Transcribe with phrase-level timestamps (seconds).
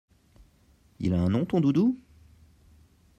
[0.97, 1.95] Il a un nom ton doudou?